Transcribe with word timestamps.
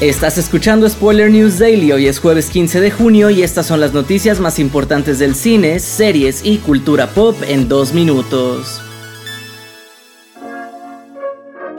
Estás 0.00 0.36
escuchando 0.36 0.86
Spoiler 0.86 1.30
News 1.30 1.58
Daily, 1.58 1.90
hoy 1.90 2.06
es 2.06 2.18
jueves 2.18 2.50
15 2.50 2.82
de 2.82 2.90
junio 2.90 3.30
y 3.30 3.42
estas 3.42 3.64
son 3.64 3.80
las 3.80 3.94
noticias 3.94 4.40
más 4.40 4.58
importantes 4.58 5.18
del 5.18 5.34
cine, 5.34 5.78
series 5.78 6.44
y 6.44 6.58
cultura 6.58 7.06
pop 7.06 7.34
en 7.48 7.66
dos 7.66 7.94
minutos. 7.94 8.82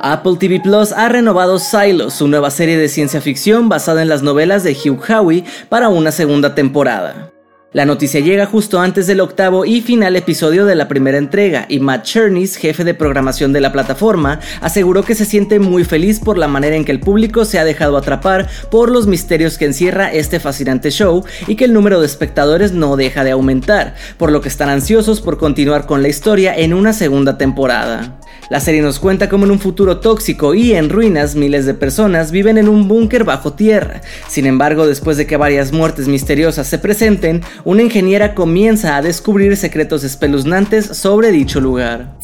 Apple 0.00 0.36
TV 0.38 0.60
Plus 0.60 0.92
ha 0.92 1.08
renovado 1.08 1.58
Silo, 1.58 2.08
su 2.08 2.28
nueva 2.28 2.52
serie 2.52 2.78
de 2.78 2.88
ciencia 2.88 3.20
ficción 3.20 3.68
basada 3.68 4.00
en 4.02 4.08
las 4.08 4.22
novelas 4.22 4.62
de 4.62 4.74
Hugh 4.74 5.02
Howey, 5.10 5.44
para 5.68 5.88
una 5.88 6.12
segunda 6.12 6.54
temporada. 6.54 7.33
La 7.74 7.84
noticia 7.84 8.20
llega 8.20 8.46
justo 8.46 8.78
antes 8.78 9.08
del 9.08 9.18
octavo 9.18 9.64
y 9.64 9.80
final 9.80 10.14
episodio 10.14 10.64
de 10.64 10.76
la 10.76 10.86
primera 10.86 11.18
entrega, 11.18 11.66
y 11.68 11.80
Matt 11.80 12.04
Chernis, 12.04 12.54
jefe 12.54 12.84
de 12.84 12.94
programación 12.94 13.52
de 13.52 13.60
la 13.60 13.72
plataforma, 13.72 14.38
aseguró 14.60 15.02
que 15.02 15.16
se 15.16 15.24
siente 15.24 15.58
muy 15.58 15.82
feliz 15.82 16.20
por 16.20 16.38
la 16.38 16.46
manera 16.46 16.76
en 16.76 16.84
que 16.84 16.92
el 16.92 17.00
público 17.00 17.44
se 17.44 17.58
ha 17.58 17.64
dejado 17.64 17.96
atrapar 17.96 18.48
por 18.70 18.92
los 18.92 19.08
misterios 19.08 19.58
que 19.58 19.64
encierra 19.64 20.12
este 20.12 20.38
fascinante 20.38 20.92
show 20.92 21.24
y 21.48 21.56
que 21.56 21.64
el 21.64 21.72
número 21.72 21.98
de 21.98 22.06
espectadores 22.06 22.70
no 22.70 22.94
deja 22.94 23.24
de 23.24 23.32
aumentar, 23.32 23.96
por 24.18 24.30
lo 24.30 24.40
que 24.40 24.50
están 24.50 24.68
ansiosos 24.68 25.20
por 25.20 25.36
continuar 25.36 25.86
con 25.86 26.00
la 26.00 26.06
historia 26.06 26.56
en 26.56 26.74
una 26.74 26.92
segunda 26.92 27.38
temporada. 27.38 28.20
La 28.50 28.60
serie 28.60 28.82
nos 28.82 28.98
cuenta 28.98 29.28
cómo 29.28 29.46
en 29.46 29.52
un 29.52 29.58
futuro 29.58 29.98
tóxico 29.98 30.54
y 30.54 30.74
en 30.74 30.90
ruinas 30.90 31.34
miles 31.34 31.64
de 31.64 31.72
personas 31.72 32.30
viven 32.30 32.58
en 32.58 32.68
un 32.68 32.88
búnker 32.88 33.24
bajo 33.24 33.54
tierra. 33.54 34.02
Sin 34.28 34.44
embargo, 34.44 34.86
después 34.86 35.16
de 35.16 35.26
que 35.26 35.38
varias 35.38 35.72
muertes 35.72 36.08
misteriosas 36.08 36.66
se 36.66 36.78
presenten, 36.78 37.42
una 37.64 37.82
ingeniera 37.82 38.34
comienza 38.34 38.96
a 38.96 39.02
descubrir 39.02 39.56
secretos 39.56 40.04
espeluznantes 40.04 40.84
sobre 40.86 41.32
dicho 41.32 41.60
lugar. 41.60 42.14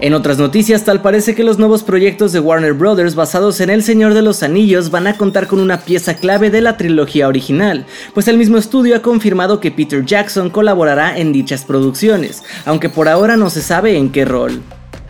En 0.00 0.12
otras 0.12 0.36
noticias, 0.36 0.84
tal 0.84 1.00
parece 1.00 1.34
que 1.34 1.44
los 1.44 1.58
nuevos 1.58 1.82
proyectos 1.82 2.32
de 2.32 2.40
Warner 2.40 2.74
Bros. 2.74 3.14
basados 3.14 3.60
en 3.60 3.70
El 3.70 3.82
Señor 3.82 4.12
de 4.12 4.20
los 4.20 4.42
Anillos 4.42 4.90
van 4.90 5.06
a 5.06 5.16
contar 5.16 5.46
con 5.46 5.60
una 5.60 5.80
pieza 5.80 6.14
clave 6.14 6.50
de 6.50 6.60
la 6.60 6.76
trilogía 6.76 7.28
original, 7.28 7.86
pues 8.12 8.28
el 8.28 8.36
mismo 8.36 8.58
estudio 8.58 8.96
ha 8.96 9.02
confirmado 9.02 9.60
que 9.60 9.70
Peter 9.70 10.04
Jackson 10.04 10.50
colaborará 10.50 11.16
en 11.16 11.32
dichas 11.32 11.64
producciones, 11.64 12.42
aunque 12.66 12.90
por 12.90 13.08
ahora 13.08 13.38
no 13.38 13.48
se 13.48 13.62
sabe 13.62 13.96
en 13.96 14.10
qué 14.10 14.26
rol. 14.26 14.62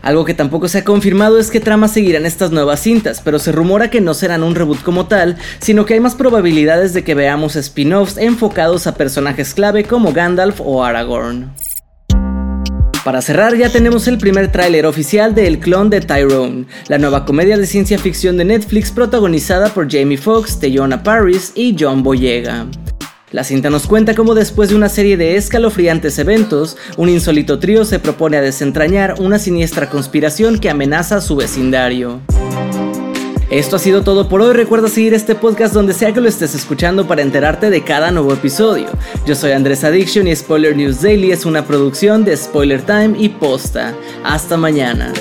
Algo 0.05 0.23
que 0.23 0.35
tampoco 0.35 0.67
se 0.67 0.77
ha 0.77 0.83
confirmado 0.83 1.39
es 1.39 1.49
qué 1.49 1.59
tramas 1.59 1.91
seguirán 1.91 2.27
estas 2.27 2.51
nuevas 2.51 2.79
cintas, 2.79 3.21
pero 3.25 3.39
se 3.39 3.51
rumora 3.51 3.89
que 3.89 4.01
no 4.01 4.13
serán 4.13 4.43
un 4.43 4.53
reboot 4.53 4.83
como 4.83 5.07
tal, 5.07 5.35
sino 5.57 5.87
que 5.87 5.95
hay 5.95 5.99
más 5.99 6.13
probabilidades 6.13 6.93
de 6.93 7.03
que 7.03 7.15
veamos 7.15 7.55
spin-offs 7.55 8.17
enfocados 8.17 8.85
a 8.85 8.93
personajes 8.93 9.55
clave 9.55 9.83
como 9.83 10.13
Gandalf 10.13 10.61
o 10.61 10.83
Aragorn. 10.83 11.51
Para 13.03 13.23
cerrar 13.23 13.55
ya 13.55 13.71
tenemos 13.71 14.07
el 14.07 14.19
primer 14.19 14.51
tráiler 14.51 14.85
oficial 14.85 15.33
de 15.33 15.47
El 15.47 15.59
clon 15.59 15.89
de 15.89 16.01
Tyrone, 16.01 16.67
la 16.87 16.99
nueva 16.99 17.25
comedia 17.25 17.57
de 17.57 17.65
ciencia 17.65 17.97
ficción 17.97 18.37
de 18.37 18.45
Netflix 18.45 18.91
protagonizada 18.91 19.69
por 19.69 19.91
Jamie 19.91 20.19
Foxx, 20.19 20.59
Teyona 20.59 21.01
Paris 21.01 21.51
y 21.55 21.75
John 21.79 22.03
Boyega. 22.03 22.67
La 23.35 23.43
cinta 23.43 23.69
nos 23.69 23.85
cuenta 23.85 24.15
cómo 24.15 24.33
después 24.33 24.69
de 24.69 24.75
una 24.75 24.87
serie 24.87 25.17
de 25.17 25.35
escalofriantes 25.35 26.17
eventos, 26.19 26.77
un 26.95 27.09
insólito 27.09 27.59
trío 27.59 27.83
se 27.83 27.99
propone 27.99 28.37
a 28.37 28.41
desentrañar 28.41 29.15
una 29.19 29.39
siniestra 29.39 29.89
conspiración 29.89 30.57
que 30.57 30.69
amenaza 30.69 31.17
a 31.17 31.21
su 31.21 31.35
vecindario. 31.35 32.21
Esto 33.49 33.75
ha 33.75 33.79
sido 33.79 34.03
todo 34.03 34.29
por 34.29 34.41
hoy. 34.41 34.53
Recuerda 34.53 34.87
seguir 34.87 35.13
este 35.13 35.35
podcast 35.35 35.73
donde 35.73 35.91
sea 35.91 36.13
que 36.13 36.21
lo 36.21 36.29
estés 36.29 36.55
escuchando 36.55 37.09
para 37.09 37.23
enterarte 37.23 37.69
de 37.69 37.83
cada 37.83 38.09
nuevo 38.09 38.31
episodio. 38.31 38.87
Yo 39.27 39.35
soy 39.35 39.51
Andrés 39.51 39.83
Addiction 39.83 40.29
y 40.29 40.35
Spoiler 40.37 40.73
News 40.73 41.01
Daily 41.01 41.33
es 41.33 41.45
una 41.45 41.65
producción 41.65 42.23
de 42.23 42.37
Spoiler 42.37 42.83
Time 42.83 43.15
y 43.19 43.27
Posta. 43.27 43.93
Hasta 44.23 44.55
mañana. 44.55 45.11